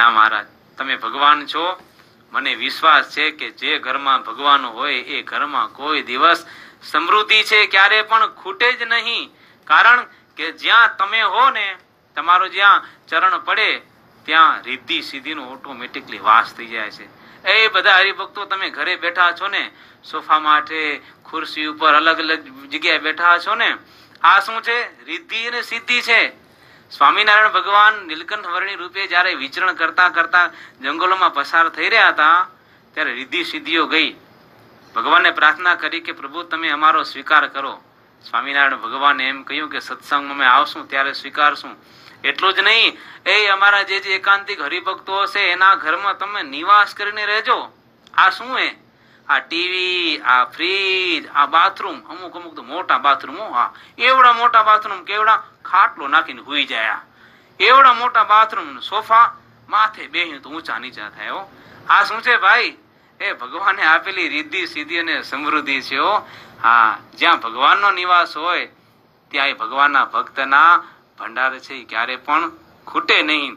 [0.00, 0.46] ના મહારાજ,
[0.78, 1.80] તમે ભગવાન છો?
[2.32, 6.46] મને વિશ્વાસ છે કે જે ઘરમાં ભગવાન હોય એ ઘરમાં કોઈ દિવસ
[6.82, 9.30] સમૃદ્ધિ છે ક્યારે પણ ખૂટે જ નહીં.
[9.64, 10.02] કારણ
[10.36, 11.76] કે જ્યાં તમે હો ને,
[12.16, 13.82] તમારો જ્યાં ચરણ પડે,
[14.24, 17.06] ત્યાં રિદ્ધિ સિદ્ધિનો ઓટોમેટિકલી વાસ થઈ જાય છે.
[17.44, 19.70] એ બધા હરિભક્તો તમે ઘરે બેઠા છો ને,
[20.10, 23.76] સોફા માટે ખુરશી ઉપર અલગ અલગ જગ્યાએ બેઠા છો ને,
[24.22, 25.04] આ શું છે?
[25.04, 26.39] રિદ્ધિ અને સિદ્ધિ છે.
[26.90, 30.50] સ્વામિનારાયણ ભગવાન નીલકંઠ વર્ણી રૂપે જ્યારે વિચરણ કરતા કરતા
[30.80, 32.48] જંગલોમાં પસાર થઈ રહ્યા હતા,
[32.94, 34.16] ત્યારે રિદ્ધિ સિદ્ધિઓ ગઈ.
[34.96, 37.82] ભગવાનને પ્રાર્થના કરી કે, પ્રભુ, તમે અમારો સ્વીકાર કરો.
[38.30, 41.76] સ્વામિનારાયણ ભગવાને એમ કહ્યું કે, સત્સંગમાં અમે આવશું, ત્યારે સ્વીકારશું.
[42.24, 47.26] એટલું જ નહીં, એ અમારા જે જે એકાંતિક હરિભક્તો હશે, એના ઘરમાં તમે નિવાસ કરીને
[47.26, 47.72] રહેજો.
[48.14, 48.76] આ શું હે?
[49.30, 55.04] આ ટીવી, આ ફ્રીજ આ બાથરૂમ અમુક અમુક તો મોટા બાથરૂમો હા એવડા મોટા બાથરૂમ
[55.04, 55.42] કેવડા?
[55.64, 56.98] ખાટલો નાખીને હુઈ જાય.
[57.60, 59.34] એવડા મોટા બાથરૂમ સોફા
[59.68, 61.30] માથે બેહ્યું તો ઊંચા નીચા થાય
[61.88, 62.76] આ શું છે ભાઈ?
[63.20, 66.12] એ ભગવાને આપેલી રિદ્ધિ, સિદ્ધિ અને સમૃદ્ધિ છે, હો.
[66.62, 68.66] હા, જ્યાં ભગવાનનો નિવાસ હોય,
[69.30, 70.84] ત્યાં એ ભગવાનના ભક્તના
[71.18, 72.50] ભંડાર છે ક્યારે પણ
[72.86, 73.56] ખૂટે નહીં.